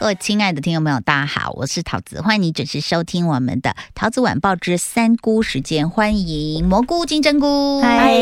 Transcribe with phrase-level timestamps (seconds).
[0.00, 7.82] 各位亲爱的听众朋友，大家好，我是桃子，欢迎你准时收听我们的《桃子晚报之三姑时间》，欢迎蘑菇金针菇。
[7.82, 8.16] 嗨，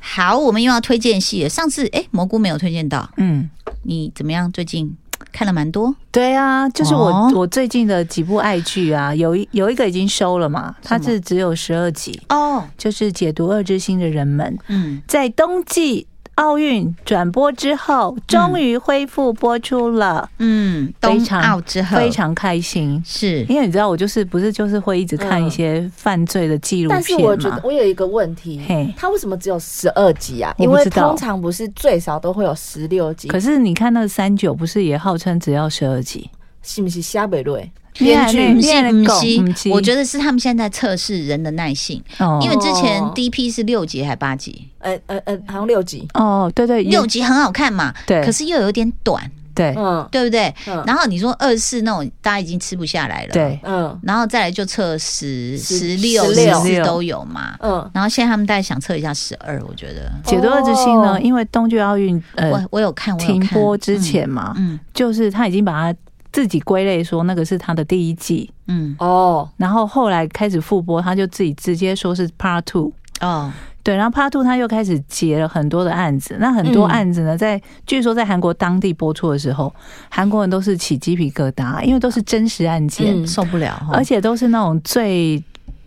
[0.00, 1.48] 好，我们又要推荐戏。
[1.48, 3.48] 上次哎，蘑菇没有推荐到，嗯，
[3.84, 4.50] 你怎么样？
[4.50, 4.96] 最近
[5.30, 5.94] 看了蛮多。
[6.10, 16.08] 对啊，就是我、哦、我最近的几部爱剧啊，有一有一个已经收了嘛，它是只有十二集哦，就是解读恶之心的人们，嗯，在冬季。
[16.36, 20.28] 奥运转播之后，终于恢复播出了。
[20.38, 27.04] 嗯，冬奥之后非常开心，是因为你知道，我就是不是就是会一直看一些犯罪的纪录片嘛。
[27.08, 30.54] 但是我觉得我有一个问题，嘿，它为什么只有十二集啊？
[30.58, 33.28] 因为通常不是最少都会有十六集。
[33.28, 36.30] 可是你看那个三九，不是也号称只要十二集？
[36.66, 37.70] 是不是夏北瑞？
[37.98, 46.06] 编剧不是不是，我觉得是他们现在测试人的耐性，哦、因为之前第一批是六集还八集，呃呃呃，好像六集。
[46.12, 50.54] 哦，对对，六集很好看嘛，对，可是又有点短，对，嗯，对不对？
[50.66, 60.12] 嗯、然后你说二四那种，大家已经吃不下来了，对，嗯，然后再来就测十十六、十四都有嘛，嗯，然后现在他们大概想测一下十二，我觉得。
[60.22, 65.98] 解读二之心呢，因为冬季奥运呃，我我有看，停播之前嘛，嗯，就是他已经把它。
[66.36, 68.94] 自己归类说那个是他的第一季，嗯。
[68.98, 73.50] 哦，然后后来开始复播，他就自己直接说是 Part Two 哦，
[73.82, 79.74] 对，然后 Part Two 他又开始结了很多的案子，那很多案子呢，在据说在韩国当地播出的时候，
[80.10, 85.42] 韩国人都是起鸡皮疙瘩，因为都是真实案件，受不了，而且都是那种最。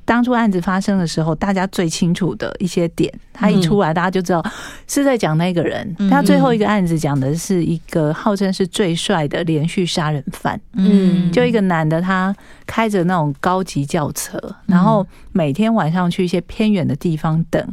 [0.09, 4.43] 当初案子发生的时候，大家最清楚的一些点，他一出来，大家就知道
[4.87, 5.95] 是在讲那个人。
[6.09, 17.63] 他最后一个案子讲的是一个号称是最帅的连续杀人犯，嗯，就一个男的，他开着那种高级轿车，然后每天晚上去一些偏远的地方等，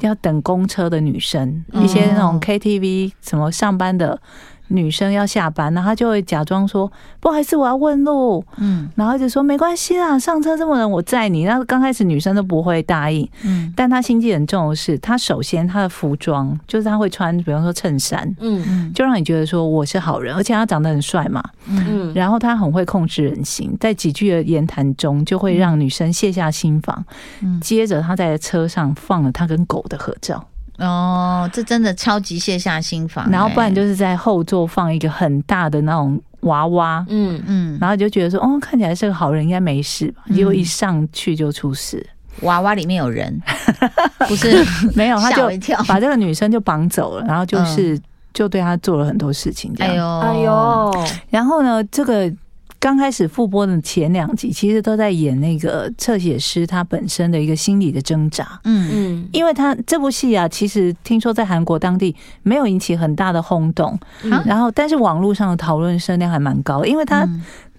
[0.00, 4.20] 要等公车的女生，一些那种 KTV 什么上班的。
[4.68, 6.90] 女生要下班，然后他就会假装说
[7.20, 18.56] ：“不好意思，我要问路。”嗯，然后一直说：“没关系啦，上车这么冷，我载你。”那刚开始女生都不会答应，嗯，但他心机很重的是，他首先他的服装就是他会穿，比方说衬衫，嗯。
[18.68, 27.04] 嗯，就让你觉得说我是好人，而且他长得很帅嘛，嗯，然后他很会控制人心，在几句的言谈中就会让女生卸下心防，
[27.42, 30.44] 嗯，接着他在车上放了他跟狗的合照。
[30.78, 37.42] 哦，这真的超级卸下心防，然后不然就是在后座放一个很大的那种娃娃，嗯。
[37.46, 40.22] 嗯，然后就觉得说，哦，看起来是个好人，应该没事吧？
[40.34, 42.06] 结果一上去就出事，
[42.42, 43.40] 娃娃里面有人，
[44.28, 44.64] 不是
[44.94, 45.48] 没有，他就
[45.86, 47.98] 把这个女生就绑走了，然后就是
[48.34, 50.20] 就对他做了很多事情，这样，哎呦。
[50.20, 52.32] 哎呦，然后呢，这个。
[52.78, 58.60] 刚开始复播的前两集，其实都在演那个侧写师他本身的一个心理的挣扎。
[58.64, 58.88] 嗯。
[58.92, 63.98] 嗯，因为他这部戏啊，其实听说在韩国当地没有引起很大的轰动，
[64.44, 67.28] 然后但是网络上的讨论声量还蛮高的，因为他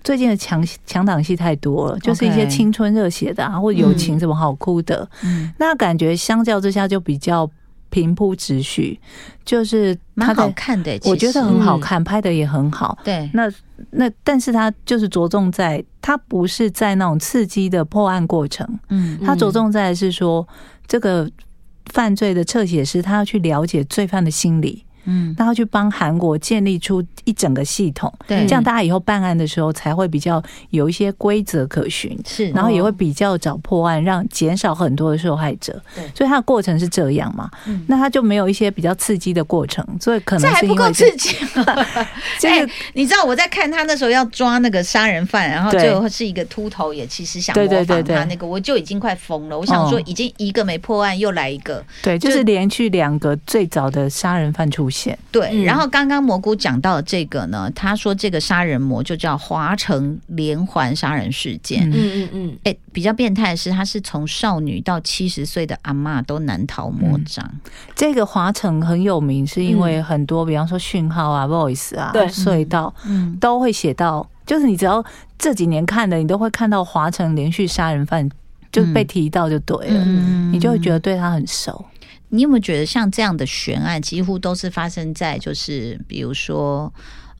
[0.03, 5.51] 最近的强强档戏太多了，就是一些青春热血的啊，或友情什么好哭的，嗯。
[5.57, 7.49] 那感觉相较之下就比较。
[7.89, 8.99] 平铺直叙，
[9.45, 12.97] 就是蛮好看的，我觉得很好看，拍的也很好。
[13.03, 13.51] 对，那
[13.91, 20.47] 那但是他就是着重在，他不是在那种刺激的破案过程，嗯，他着重在是说
[20.87, 21.29] 这个
[21.93, 24.83] 犯罪的侧写师，他要去了解罪犯的心理。
[25.07, 35.81] 嗯，然后去帮韩国建立出一整个系统，对，这样大家以后办案的时候才会比较有一些规则可循，是，然后也会比较早破案，让减少很多的受害者。
[35.95, 37.49] 对，所以他的过程是这样嘛？
[37.65, 41.35] 嗯，那他就没有一些比较刺激的过程，所以可能这还不够刺激。
[42.43, 49.57] 哎，你知道我在看他那时候要抓那个杀人犯，然后最后是一个秃头，也其实想模仿他那个，我就已经快疯了。
[49.57, 54.96] 我想说，已经一个没破案，又来一个，对，就是连续两个最早的杀人犯出现。
[55.31, 61.89] 对，然后刚刚蘑菇讲到的这个呢，他说这个杀人魔就叫华城连环杀人事件。
[61.89, 61.93] 嗯。
[61.97, 67.45] 嗯嗯，哎，比较变态的是，他是从少女到七十岁的阿妈都难逃魔掌。
[67.53, 75.03] 嗯、这个华城很有名，是因为很多，比方说讯号啊、Voice 啊、隧道，嗯，都会写到，就是你只要
[75.37, 78.27] 这几年看的，你都会看到华城连续杀人犯
[78.71, 81.85] 就被提到就对了，嗯、你就会觉得对他很熟。
[82.29, 86.93] 你有没有觉得像这样的悬案，几乎都是发生在就是比如说，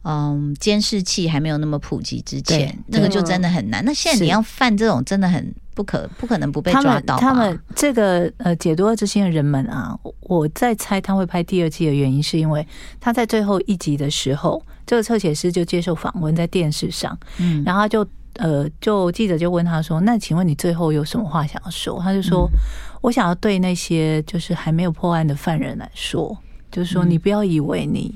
[0.03, 3.83] 嗯，监视器还没有那么普及之前，那个就真的很难。
[3.83, 7.17] 那现在你要犯这种，真的很不可不可能不被抓到。
[7.17, 12.65] 他们，他们这个呃，解读恶之心的人们啊，我在猜他会拍第二季的原因，是因为
[13.01, 18.07] 他在最后一集的时候，这个侧写师就接受访问在电视上，嗯，然后他就
[18.37, 22.59] 呃，就记者就问他说：“那请问你最后有什么话想要说？”他就说：“嗯、
[23.01, 26.37] 我想要对那些就是还没有破案的犯人来说，
[26.71, 28.15] 就是说你不要以为你。”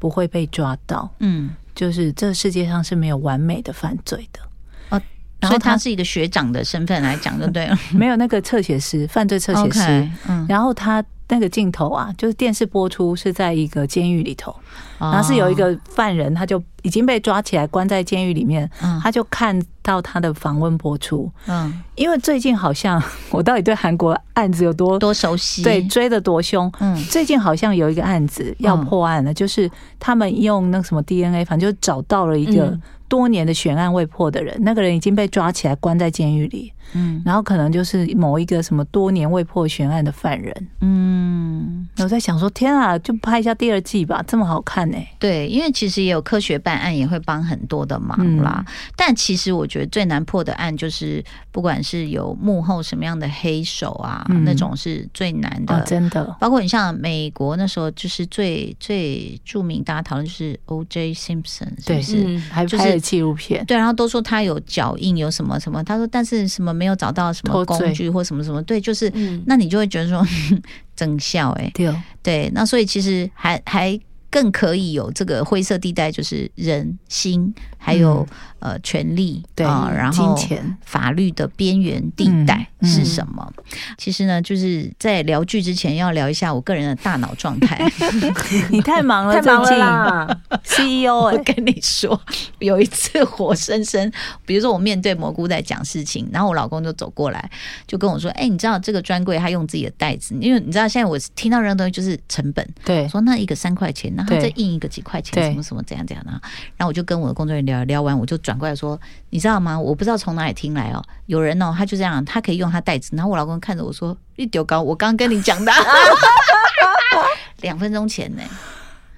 [0.00, 4.40] 不会被抓到，嗯，就是这世界上是没有完美的犯罪的，
[4.88, 5.02] 哦，
[5.38, 11.04] 然后他是一个学长的身份来讲，就对了， 没有那个侧写师，犯罪侧写师，okay, 嗯，然后他。
[11.30, 14.54] 那个镜头啊，就是电视播出是在一个监狱里头，
[14.98, 18.68] 然后是有一个犯人，他就已经被抓起来关在监狱里面，
[19.02, 21.30] 他就看到他的访问播出。
[21.46, 26.70] 嗯，因为最近好像我到底对韩国案子有多多熟悉，对，追的多凶。
[26.80, 32.76] 嗯，最近好像有一个案子要破案了，就是他们用那什么 DNA，反正就找到了一个
[33.10, 36.72] 多年的悬案未破的人，那个人已经被抓起来关在监狱里。
[36.92, 40.52] 嗯，然后可能就是某一个什么多年未破悬案的犯人。
[40.80, 45.08] 嗯，我在想说，天啊，就拍一下第二季吧，这么好看呢、欸？
[45.20, 48.64] 对，因为其实也有科学办案，也会帮很多的忙啦。
[48.66, 51.22] 嗯、但其实我觉得最难破的案，就是
[51.52, 55.76] 不管是有幕后什么样的黑手啊，嗯、那种是最难的。
[55.76, 61.14] 哦、真的，包括你像美国那时候，就是最最著名，大家讨论就是 O.J.
[61.14, 62.24] Simpson，是不是？
[62.24, 63.64] 嗯、还拍了纪录片。
[63.66, 65.82] 对，然后都说他有脚印，有什么什么。
[65.82, 66.74] 他说，但是什么？
[66.74, 69.12] 没有找到什么工具或什么什么，对，就是，
[69.46, 70.24] 那你就会觉得说，
[70.94, 73.98] 真笑哎，对，对，那所以其实还还
[74.30, 77.52] 更可以有这个灰色地带，就是人心。
[77.82, 78.26] 还有
[78.58, 83.50] 呃，权力对啊，然后金钱、法律的边缘地带是什么？
[83.96, 87.90] 其实呢，就是在聊剧之前要聊一下我个人的大脑状态。
[88.68, 90.40] 你太忙了，太忙了！
[90.62, 92.20] CEO，我跟你说，
[92.58, 94.12] 有一次活生生，
[94.44, 97.50] 比如说我面对蘑菇在讲事情，然后我老公就走过来，
[97.86, 106.30] 就跟我说：“哎，你知道这个专柜他用自己的袋子，因为你知道现在我听到任何东西就是成本，对，说那一个三块钱，然后再印一个几块钱，什么什么怎样怎样的。”
[106.76, 107.70] 然后我就跟我的工作人员。
[107.70, 108.98] 聊聊完，我就转过来说
[109.30, 109.78] ：“你知道吗？
[109.78, 113.14] 我不知道从哪里听来哦，有人哦，他就这样，他可以用他袋子。
[113.14, 115.70] 然后我老公看着我说：‘一丢高，我刚跟你讲的，
[117.60, 118.42] 两分钟前呢。’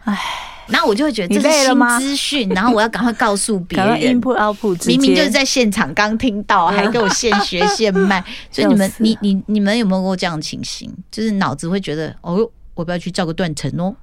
[0.05, 0.19] 哎，
[0.67, 3.97] 然后我就会觉得这是新资讯，然后我要赶快告诉别人。
[4.21, 8.23] input output，明明就是在现场刚听到，还给我现学现卖。
[8.51, 10.93] 所以你们，你你你们有没有过这样的情形？
[11.11, 13.95] 就是脑子会觉得，哦，我不要去照个断层哦，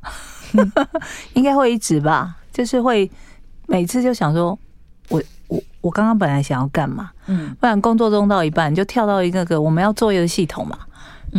[1.33, 3.09] 应该会一直吧，就是会。”
[3.71, 4.57] 每次就想说，
[5.09, 7.11] 我我我刚刚本来想要干嘛？
[7.27, 10.75] 嗯，不然工作中到一半就跳到一个个我们要作业的系统嘛。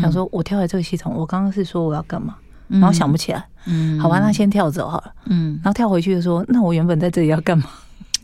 [0.01, 2.37] 想说我跳来这个系统，我刚刚是说我要干嘛？
[2.69, 3.45] 然后想不起来。
[3.67, 5.13] 嗯，好吧，那先跳走好了。
[5.25, 7.65] 嗯，然后跳回去就说，那我原本在这里要干嘛？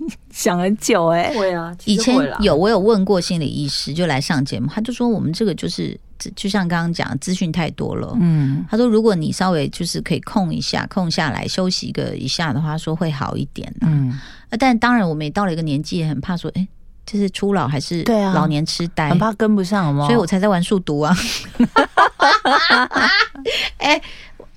[0.31, 1.39] 想很久哎、欸。
[1.39, 5.99] 会啊，以前有我有问过心理医师，就来上节目，他就说我们这个就是。
[6.35, 8.17] 就像刚刚讲，资讯太多了。
[8.19, 13.71] 嗯，他说，如果你稍微就是可以空一下，空下来休息个一下的话，说会好一点。
[13.83, 14.19] 嗯，
[14.59, 16.69] 但当然，我们也到了一个年纪，也很怕说，哎、欸，
[17.05, 18.03] 这是初老还是
[18.35, 19.11] 老年痴呆？
[19.11, 21.15] 很怕跟不上，所以我才在玩数独啊。
[23.77, 24.03] 哎、欸，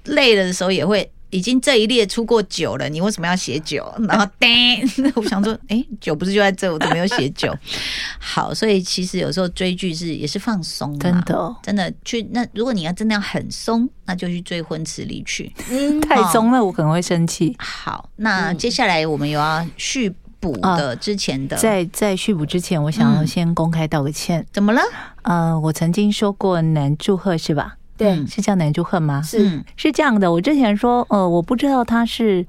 [0.06, 1.12] 累了的时候也会。
[1.30, 3.86] 已经这一列出过酒了，你为什么要写酒？
[4.08, 7.56] 然后叮，我想说，哎、欸，酒不是就在这，我怎么没有写酒？
[8.20, 12.46] 好，所以其实有时候追剧是也是放松，真的，真的去那。
[12.54, 15.54] 如果你要真的要很松，那就去追《婚词里去》。
[15.70, 17.56] 嗯，太松了，我可能会生气。
[17.60, 24.46] 好，那接下来我们有要续补的之前的，嗯、在在续补之前，我想要先公开道个歉。
[24.52, 24.82] 怎么了？
[25.24, 27.76] 呃，我曾经说过男祝贺是吧？
[28.00, 29.22] 对，是叫南就恨吗？
[29.22, 32.48] 是是这样的，我之前说，呃，我不知道他是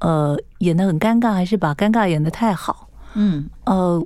[0.00, 2.88] 呃演得很尴尬，还是把尴尬演得太好。
[3.14, 4.04] 嗯，呃，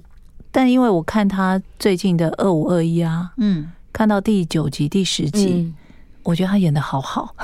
[0.53, 5.75] 但因为我看他最近的二五二一啊，嗯，看到第九集、第十集，嗯、
[6.23, 7.35] 我觉得他演得好好。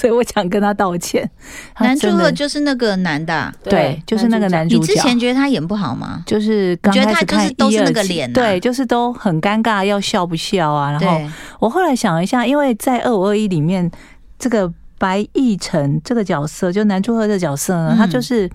[0.00, 1.28] 所以我想跟他道歉。
[1.78, 4.80] 男主角就是那个男的、啊，对，就是那个男主角。
[4.80, 6.22] 你之前觉得他演不好吗？
[6.24, 10.90] 就是刚开始看都是那个脸、啊，对，就是都很尴尬，要笑不笑啊？
[10.92, 11.20] 然后
[11.58, 13.90] 我后来想了一下，因为在二五二一里面，
[14.38, 18.48] 这个白亦辰这个角色，就男主角这个角色呢，他就是。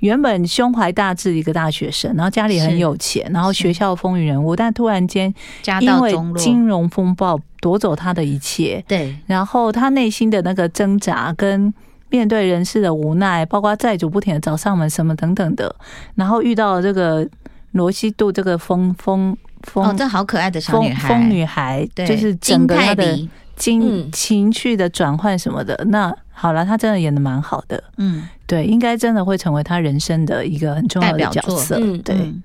[0.00, 5.32] 原本胸怀大志的一个大学生，然后家里很有钱，然后学校风云人物，但突然间
[5.80, 8.84] 因为金融风暴夺走他的一切。
[8.88, 11.72] 对，然后他内心的那个挣扎跟
[12.08, 15.74] 面对人世的无奈，包括债主不停的找上门什么等等的，
[16.16, 17.26] 然后遇到了这个
[17.72, 25.74] 罗西度这个风风风哦，这好可爱的小女孩，疯女孩，对，就是整个她的情情绪的转换什么的。
[25.74, 32.42] 嗯、那好了，她真的演的蛮好的，嗯，对，应该真的会成为他人生的一个很重要的角色，嗯、对、嗯。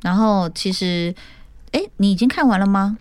[0.00, 1.14] 然后其实，
[1.72, 2.96] 哎，你已经看完了吗？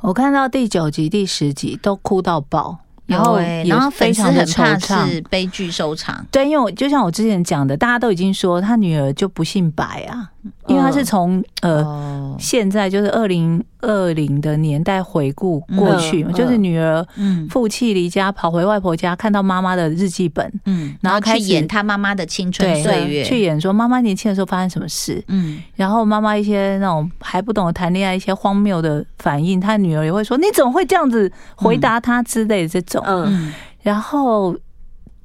[0.00, 2.78] 我看到第九集、第十集都哭到爆。
[3.06, 6.24] 然后，然后非常的惆怅，是悲剧收场。
[6.30, 10.30] 对，因为我就像我之前讲的，大家都已经说他女儿就不姓白啊，
[10.66, 17.04] 因为他是从呃现在就是二零二零的年代回顾过去，就是女儿
[17.50, 33.02] 负气离家跑回外婆家，看到妈妈的日记本，嗯，然后开始演她妈妈的青春岁月，去演说妈妈年轻的时候发生什么事，嗯，然后妈妈一些那种还不懂得谈恋爱一些荒谬的反应，她女儿也会说你怎么会这样子回答她之类的这种。
[33.06, 33.52] 嗯，
[33.82, 34.56] 然后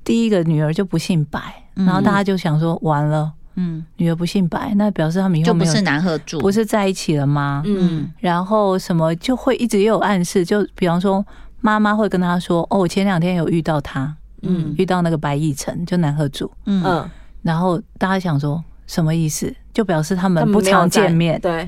[0.04, 1.40] 第一个女儿就不姓白，
[1.76, 7.62] 然后大家就想说完了，嗯，女儿不姓白，那表示他们以后就不是南贺柱，不是在一起了吗？
[7.66, 11.26] 嗯，然后什么就会一直也有暗示，就比方说
[11.62, 17.10] 妈妈会跟他说，哦，我前两天有遇到他，嗯，遇到那个白亦辰，就男合主，嗯，
[17.42, 19.54] 然后大家想说什么意思？
[19.74, 21.68] 就表示他们不常见面，对。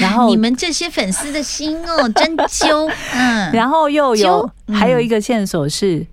[0.00, 2.88] 然后你们这些粉丝的心哦，真揪。
[3.14, 6.06] 嗯， 然后又有还有一个线索是，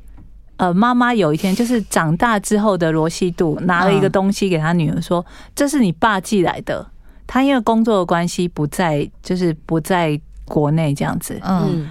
[0.60, 5.26] 呃，妈妈有一天就是长大之后的罗西度拿了一个东西给他女儿说
[5.56, 6.86] ：“这是你爸寄来的。”
[7.26, 11.40] 他因为工作的关系不在，就是不在国内这样子。
[11.44, 11.90] 嗯，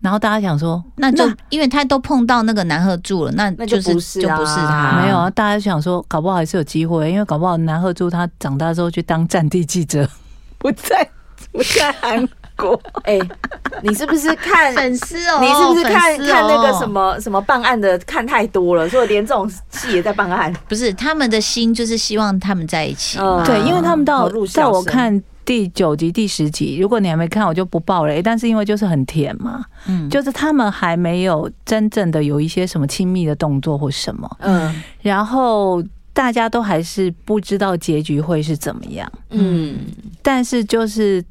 [0.00, 4.00] 然后大家想说，那就因为他都碰到那个南鹤柱了，那就是就不
[4.46, 5.02] 是他。
[5.02, 10.08] 没有啊，大家想说，搞不好还是有机会，因为搞不好南鹤柱他长大之后去当战地记者。
[10.56, 11.06] 不在，
[11.52, 12.80] 不在韩国。
[13.04, 13.18] 哎，
[13.82, 15.38] 你是不是看粉丝哦？
[15.40, 20.52] 你是不是看看那个什么什么办案的看太多了，所以连这种戏也在办案？
[20.68, 23.18] 不是，他们的心就是希望他们在一起。
[23.44, 28.22] 对，因为他们到在我看第九集、第十集，如果你还没看，我就不爆雷。
[28.22, 35.82] 但是因为就是很甜嘛，嗯，就是他们还没有真正的有一些什么亲密的动作或什么，嗯，然后。
[36.16, 39.76] 大家都还是不知道结局会是怎么样，嗯，
[40.22, 41.22] 但是就是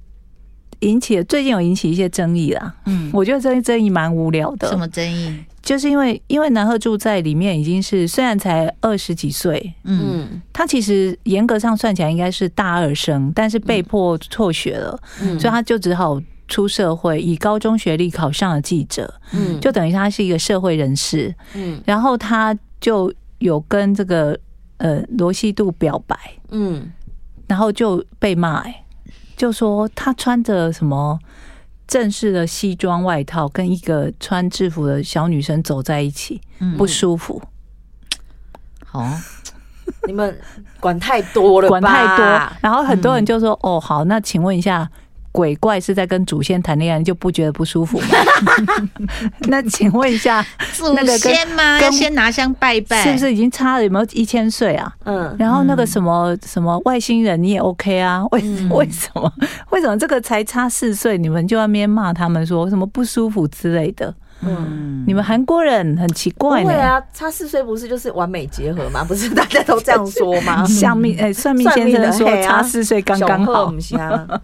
[0.86, 4.70] 引起了最近有引起一些争议啦，嗯，我觉得这些争议蛮无聊的。
[4.70, 5.36] 什么争议？
[5.62, 24.38] 就是因为因为南贺柱在里面已经是虽然才二十几岁，嗯，他其实严格上算起来应该是大二生，但是被迫辍学了，嗯，所以他就只好出社会，以高中学历考上了记者，嗯，就等于他是一个社会人士，嗯，然后他就有跟这个。
[24.78, 26.18] 呃，罗西度表白，
[26.50, 26.92] 嗯，
[27.48, 28.76] 然后就被骂，欸，
[29.36, 31.20] 就说他穿着什么
[31.88, 36.42] 正式的西装外套，跟一个穿制服的小女生走在一起，
[36.78, 37.42] 不舒服。
[38.86, 39.22] 好，嗯，
[40.08, 40.38] 你们
[40.80, 42.26] 管太多了，管太多。
[42.62, 44.90] 然后很多人就说：“嗯，哦，好，那请问一下。”
[45.36, 48.08] 鬼怪是在跟祖先谈恋爱，就不觉得不舒服吗？
[49.50, 50.42] 那请问一下，
[50.74, 51.78] 祖先吗？
[51.82, 54.90] 要先拿香拜拜，是不是已经差了有没有一千岁啊？
[55.04, 58.24] 嗯，然后那个什么什么外星人你也 OK 啊？
[58.32, 59.30] 为为什么？
[59.72, 64.16] 为什么这个才差四岁，你们就要面骂他们说什么不舒服之类的？
[64.42, 66.70] 嗯，你们韩国人很奇怪呢。
[66.70, 69.04] 对啊，差四岁不是就是完美结合吗？
[69.04, 70.64] 不是大家都这样说吗？
[70.68, 73.74] 算命哎，算命先生说差四岁刚刚好。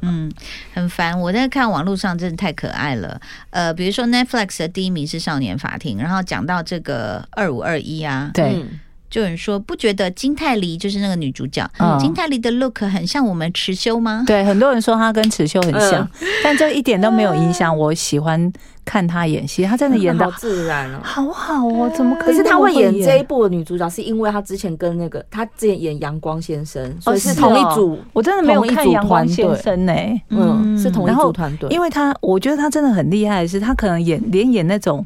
[0.01, 0.31] 嗯，
[0.73, 1.19] 很烦。
[1.19, 3.19] 我在看网络上真的太可爱了。
[3.51, 8.65] 呃，比如说 Netflix 的第一名是《少年法庭》，然后讲到这个二五二一啊，对。
[9.11, 14.23] 就有人说不觉得金泰梨就是那个女主角，嗯、金泰梨的 look 很像我们池修吗？
[14.25, 18.51] 对，很多人说她跟池修很像，嗯、但这一点都没有影响我喜欢
[18.85, 19.65] 看她演戏。
[19.65, 22.37] 她真的演的好自然哦，好好哦，怎么可以？
[22.37, 27.99] 可是她会演这一部的女主角，是因为她之前跟那个她之前演阳光先生，所以是同一组。
[28.13, 31.69] 我真的没有看阳光先生呢、欸，嗯，是同一组团队。
[31.69, 35.05] 因为她，我觉得她真的很厉害的是，她可能演连演那种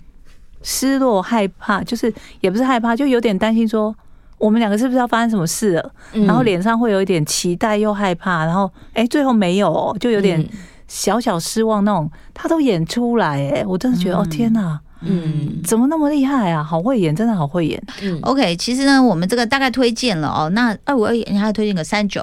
[0.65, 3.95] 失落、害怕，就是也不是害怕，就有点担心说。
[4.37, 5.91] 我们两个是不是要发生什么事了？
[6.11, 10.45] 然后脸上会有一点期待又害怕，然后哎，最后没有哦，就有点
[10.89, 12.11] 小小失望那种。
[12.33, 16.61] 他都演出来，哎，我真的觉得哦天哪，嗯，怎么那么厉害啊？
[16.61, 17.81] 好会演，真的好会演。
[18.03, 20.49] 嗯，OK，其实呢，我们这个大概推荐了哦。
[20.49, 22.21] 那二五二一，你还要推荐个三九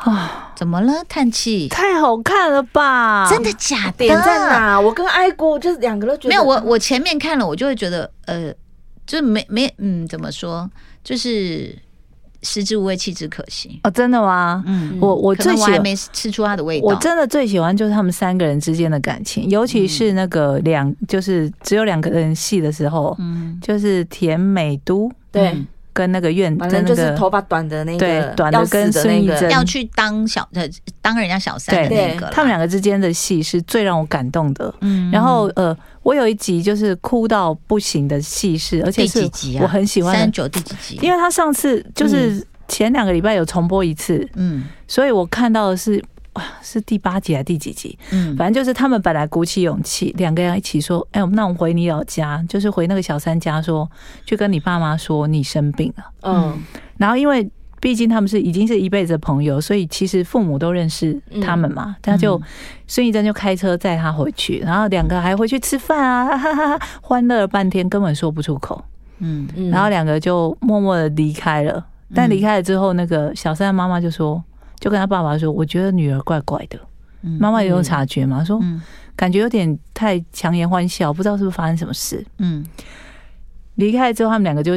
[0.00, 0.52] 啊？
[0.56, 0.92] 怎么了？
[1.08, 1.68] 叹气？
[1.68, 3.28] 太好看了吧？
[3.30, 3.98] 真的假的？
[3.98, 4.80] 点在哪？
[4.80, 6.42] 我跟爱姑就是两个都觉得没有。
[6.42, 8.52] 我我前面看了，我就会觉得呃，
[9.06, 10.68] 就没没嗯，怎么说？
[11.04, 11.76] 就是
[12.42, 14.62] 食之无味，弃之可惜哦，真的吗？
[14.66, 16.86] 嗯，我我最喜欢还没吃出它的味道。
[16.86, 25.56] 我真的最喜欢就是他们三个人之间的感情，尤其是那个两，就是只有两个人戏的时候，嗯，就是甜美都对
[25.98, 29.50] 跟那个院，反正就是头发短的那个，对，短的跟孙艺珍。
[29.50, 30.62] 要去当小呃
[31.02, 34.72] 当人家小三的那个，他们两个之间的戏是最让我感动的。
[34.82, 39.28] 嗯，然后呃，我有一集就是哭到不行的戏是，而且是
[39.60, 41.00] 我很喜欢三十九第几集？
[41.02, 46.00] 因为他上次就是前两个礼拜有重播一次，嗯，所以我看到的是。
[46.62, 47.98] 是第八集还是第几集？
[48.10, 53.90] 嗯，反正就是他们本来鼓起勇气，两个人一起说：“哎，那我们回你老家，就是回那个小三家，说
[54.24, 56.56] 去跟你爸妈说你生病了。”嗯，
[56.96, 57.48] 然后因为
[57.80, 61.96] 毕竟他们是已经是一辈子的朋友，所以其实父母都认识他们嘛。
[62.02, 62.40] 他就
[62.86, 68.84] 孙艺珍就开车载他回去，然后两个还回去吃饭啊， 哈哈哈，欢乐了半天，根本说不出口。
[69.18, 71.84] 嗯，然后两个就默默的离开了。
[72.14, 74.42] 但离开了之后，那个小三的妈妈就说。
[74.78, 76.78] 就跟他爸爸说：“我觉得女儿怪怪的。”
[77.20, 78.62] 妈妈也有察觉嘛，说
[79.16, 82.24] 感觉有点太强颜欢笑，不知道是不是发生什么事。
[82.38, 82.64] 嗯，
[83.74, 84.74] 离开之后，他们两个就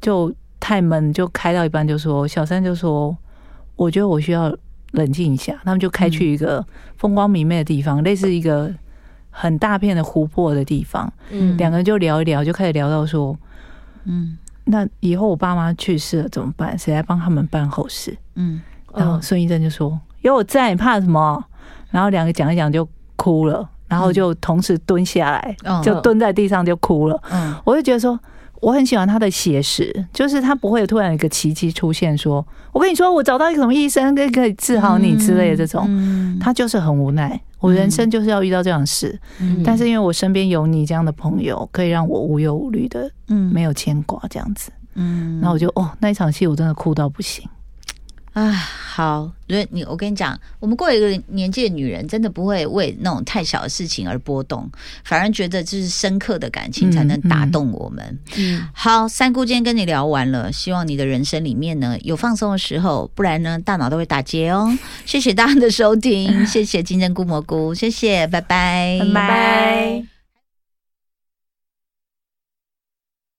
[0.00, 3.16] 就太闷，就开到一半就说：“小三就说，
[3.76, 4.52] 我觉得我需要
[4.90, 8.74] 冷静一下。”他们就开去一个风光明媚的地方，类似一个
[9.30, 11.10] 很大片的湖泊的地方。
[11.30, 13.38] 嗯，两个人就聊一聊，就开始聊到说
[14.04, 16.76] ：“嗯，那以后我爸妈去世了怎么办？
[16.76, 18.60] 谁来帮他们办后事？”嗯。
[18.94, 21.42] 然后孙医生就说：“有我在，你怕什么？”
[21.90, 27.22] 然后两个讲一讲就哭了，然后就同时蹲下来，就蹲在地上就哭了。
[27.30, 28.18] 嗯，我就觉得说，
[28.60, 36.38] 我很喜欢他的写实，就是他不会突然有一个奇迹出现，说我跟你说，我找到一个什么医生可以可以治好你之类的这种。
[36.40, 39.18] 他就是很无奈，我人生就是要遇到这样的事，
[39.64, 44.72] 但是因为我身边有你这样的朋友，可以让我无忧无虑的，嗯，没有牵挂这样子。
[44.94, 47.46] 嗯，然后我就哦，那一场戏我真的哭到不行。
[48.32, 54.70] 啊，好，所以你我跟你讲，我们过一个年纪的女人，真的不会为那种太小的事情而波动，
[55.04, 58.18] 反而觉得就是深刻的感情才能打动我们。
[58.36, 64.78] 嗯，好，三姑今天跟你聊完了，希望你的人生里面呢有放松的时候，不然呢大脑都会打结哦。
[65.04, 70.11] 谢谢大家的收听， 谢谢金针菇蘑菇，谢谢，拜拜，拜拜。